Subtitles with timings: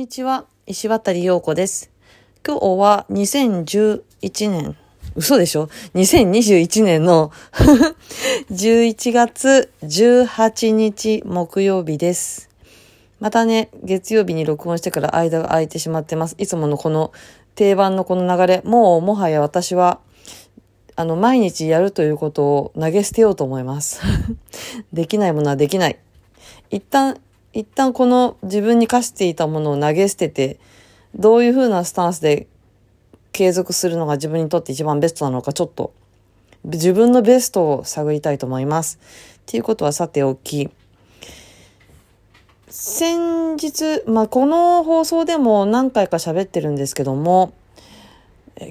[0.00, 1.90] にちは、石渡陽子です。
[2.42, 4.74] 今日は2011年、
[5.14, 7.30] 嘘でしょ ?2021 年の
[8.50, 12.48] 11月18日木曜日です。
[13.18, 16.34] またね、月曜日に録音してから間が空いてしまってます。
[16.38, 17.12] いつものこの
[17.54, 20.00] 定番のこの流れ、もうもはや私は、
[20.96, 24.00] あの、毎日やるということを投げ捨てようと思います。
[24.94, 25.98] できないものはできない。
[26.70, 27.20] 一旦、
[27.52, 30.58] 一旦この自分に課していたものを投げ捨てて、
[31.14, 32.46] どういう風なスタンスで
[33.32, 35.92] 継続するのが自分にとって一番ベストなのか、ちょっと
[36.64, 38.98] 自分のベストを探りたいと思います。
[39.38, 40.70] っていうことはさておき、
[42.68, 47.52] 先日、まあ、この放送でも何回か喋ってるんですけども、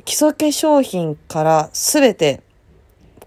[0.06, 2.42] 基礎化粧品からすべて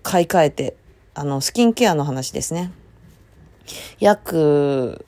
[0.03, 0.77] 買い替えて、
[1.15, 2.73] あの、スキンケアの話ですね。
[4.01, 5.05] 約、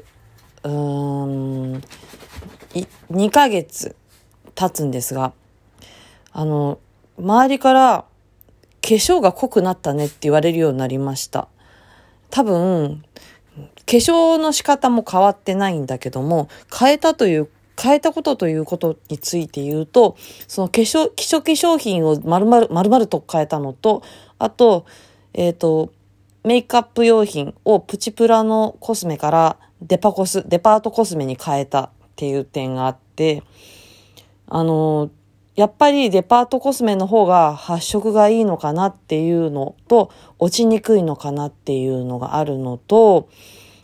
[0.64, 1.82] うーん、
[3.10, 3.94] 2ヶ月
[4.54, 5.32] 経つんですが、
[6.32, 6.78] あの、
[7.18, 8.04] 周りから
[8.82, 11.48] 化粧が濃くなったねって言われるようになりました。
[12.30, 13.04] 多分、
[13.56, 17.48] 化粧の仕方も変わってないんだけども、変えたという、
[17.80, 20.16] 変えたことということについて言うと、
[20.48, 24.02] その化粧、基礎化粧品を丸々、丸々と変えたのと、
[24.38, 24.86] あと、
[25.34, 25.92] えっ、と、
[26.44, 33.42] メイクアップ用品をプチプラのコスメからデパコス、デパートコスメに変えたっていう点があって、
[34.46, 35.10] あの、
[35.56, 43.30] やっぱりデパートコスメの方が発色がいいのかなっていうのと、落ちにくいのかなっていうのがあるのと、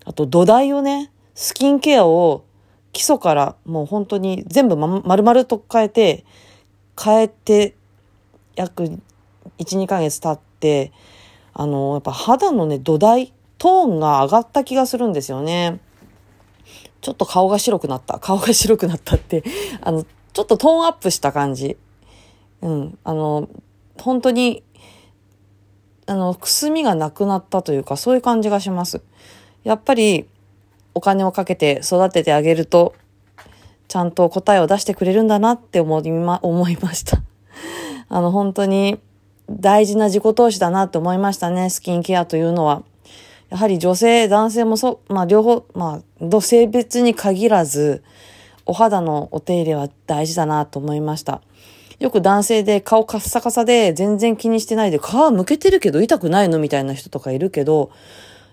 [0.04, 2.44] あと土台をね、スキンケアを
[2.92, 6.24] 基礎からもう本当に全部ま、丸々と変えて、
[7.02, 7.74] 変えて
[8.54, 8.98] 約1、
[9.58, 10.92] 2ヶ月経って、
[11.54, 15.80] あの、やっぱ肌のね、土台、トーンが上がった気がするんですよね。
[17.00, 18.18] ちょっと顔が白くなった。
[18.18, 19.42] 顔が白くなったって、
[19.80, 21.76] あの、ちょっとトーンアップした感じ。
[22.62, 22.98] うん。
[23.04, 23.48] あの、
[23.98, 24.62] 本当に、
[26.06, 29.02] あの、くすみがなくなったというか、そういう感じがします。
[29.64, 30.26] やっぱり、
[30.94, 32.94] お金をかけて育ててあげると、
[33.88, 37.22] ちゃんと答えを出してくれるんだなって思いま、思いました。
[38.08, 39.00] あの、本当に
[39.50, 42.84] 大事な自己投資だなって思いましたね、スキンケアというのは。
[43.48, 48.04] やはり女性、男性もそう、まあ両方、まあ、ど性別に限らず、
[48.64, 51.42] お肌のお手入れは大事だなと思いました。
[51.98, 55.02] よく男性で顔カッサカサで全然気にしてないで、皮
[55.32, 57.90] むけてるけど痛くないのみたいな人とかいるけど、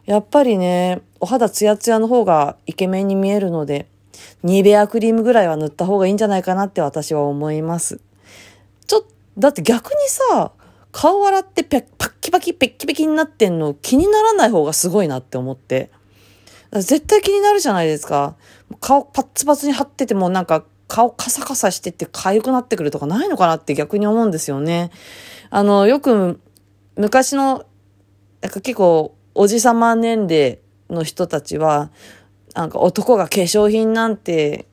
[0.06, 3.86] やっぱりね、お肌ツヤツヤの方がイケメンに見えるので、
[4.42, 8.00] ニベアクリームぐらいは塗った方がいいんじゃないかなって私は思います。
[8.88, 9.04] ちょっ
[9.38, 10.52] だって逆にさ、
[11.00, 15.92] 顔洗ってパッキパキペッキペキになってんの気にならない方がすごいなって思って。
[16.72, 18.36] 絶対気になるじゃないですか。
[18.82, 24.90] 顔パッツパツに張っててもなんか顔カサカサしてって痒くなってくるとかないのかなって逆に思うんですよね。
[25.52, 26.40] あの、よく
[26.96, 27.64] 昔の、
[28.42, 30.58] なんか結構おじさま年齢
[30.90, 31.92] の人たちは、
[32.56, 34.66] なんか男が化粧品なんて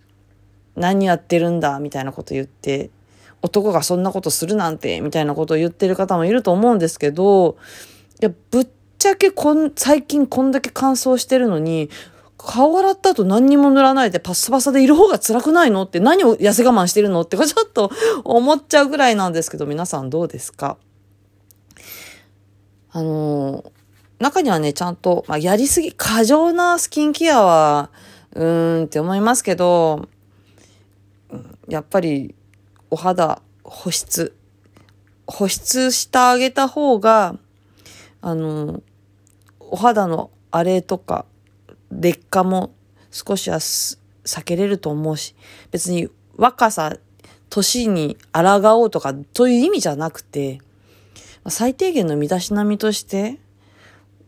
[0.74, 2.88] 何やってるんだみたいなこと言って、
[3.44, 7.58] 男がそんなことするなんてみたいなことを言ってる方もいると思うんですけど、
[8.22, 8.68] いや、ぶっ
[8.98, 11.90] ちゃけこん、最近こんだけ乾燥してるのに、
[12.38, 17.90] 顔洗った後何にも塗らないでパッサパサでいる方が辛くないのって何を痩せ我慢してるのってちょっと
[18.24, 20.78] 思っちゃうぐらいなんですけど、皆さんどうですか？
[22.92, 23.72] あの、
[24.20, 27.90] 中にはね、ちゃんと、まあ、やりすぎ、過剰なスキンケアは、
[28.34, 30.08] うーんって思いますけど、
[31.68, 32.34] やっぱり、
[32.94, 34.36] お肌、保湿、
[35.26, 37.36] 保湿してあげた方が、
[38.20, 38.84] あの、
[39.58, 41.26] お肌の荒れとか、
[41.90, 42.72] 劣化も
[43.10, 43.96] 少しは避
[44.44, 45.34] けれると思うし、
[45.72, 46.96] 別に若さ、
[47.50, 50.60] 年に抗おうとか、という意味じゃなくて、
[51.48, 53.40] 最低限の身だしなみとして、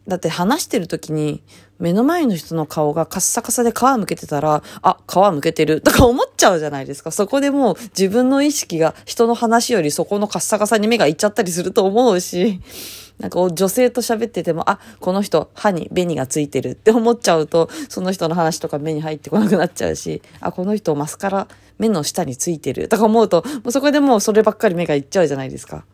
[0.08, 1.40] だって話してる時に
[1.78, 7.10] 目の前の人の顔がカッサカサで皮むけてたら、あ、皮むけてる とか思っちゃうじゃないですか。
[7.10, 12.60] そこでもう自分の意識が人の話よりそこのカッサカサに目がいっちゃったりすると思うし、
[13.18, 21.48] なんか女性と喋ってても、あ、この人歯に紅がついてるって 思っちゃうと、その人の話とか目に入ってこなくなっちゃうし、あ、この人マスカラ
[21.78, 25.84] 目の下についてるとか思うと、もうそこでもうそればっかり目がいっちゃうじゃないですか。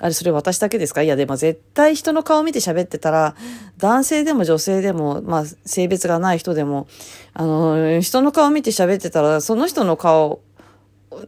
[0.00, 1.02] あれ、それ私だけですか？
[1.02, 3.36] いや、でも絶対人の顔見て喋ってたら、
[3.76, 6.88] 男性でも女性でも、まあ、性別がない人でも、
[7.34, 10.40] あの、人の顔見て喋ってたら、その人の顔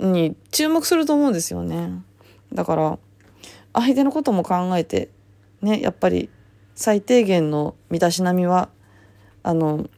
[0.01, 1.91] に注目すると思うんですよね。
[2.53, 2.99] だから、
[3.75, 5.11] 相手のことも考えて、
[5.61, 6.31] ね、やっぱり、
[6.75, 8.71] 最低限の身だしなみは、
[9.43, 9.89] あの、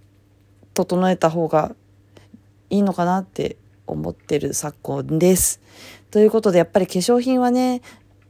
[0.75, 1.77] 整えた方が
[2.71, 3.57] いいのかなって
[3.87, 5.61] 思ってる昨今です。
[6.11, 7.83] ということで、やっぱり化粧品はね、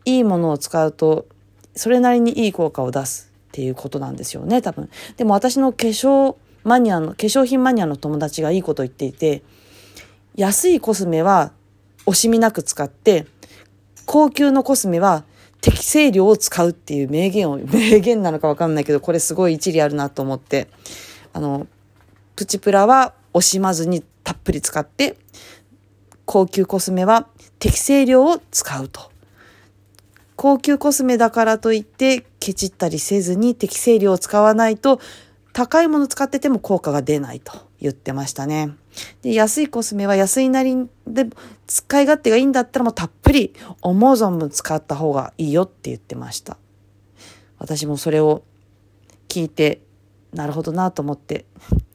[0.04, 1.26] いいものを使うと、
[1.74, 4.90] それなりにいい効果を出すっていうことなんですよね、多分。
[5.16, 9.42] でも私の化粧マニアの、化粧品マニアの友達がいいこと言っていて、
[10.34, 11.52] 安いコスメは
[12.06, 13.26] 惜しみなく使って、
[14.06, 15.24] 高級のコスメは
[15.60, 20.68] 適正量を使うっていう名言を、 名言なのかわかんないけど、これすごい一理あるなと思って、
[21.32, 21.66] あの、
[22.36, 25.16] プチプラは惜しまずにたっぷり使って、
[26.24, 27.28] 高級コスメは
[27.58, 29.13] 適正量を使うと。
[30.36, 35.00] 高級コスメだからといってケチったりせずに適正量を使わないと
[35.52, 38.72] 高いもの使ってても効果が出ないと言ってましたね。
[39.22, 41.26] で、安いコスメは安いなりで
[41.66, 46.56] 使い勝手がいいんだったらもうたっぷり思う存分使った方がいいよって言ってました。
[47.58, 48.42] 私もそれを
[49.28, 49.82] 聞いて、
[50.32, 51.46] なるほどなと思って、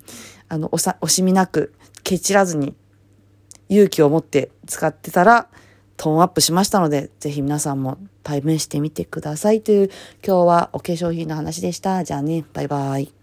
[0.47, 2.75] あの、惜しみなくケチらずに
[3.67, 5.49] 勇気を持って使ってたら、
[5.99, 9.89] トーンアップしましたので、ぜひ皆さんも対面してみてくださいという、
[10.25, 12.05] 今日はお化粧品の話でした。
[12.05, 13.18] じゃあね、バイバイ。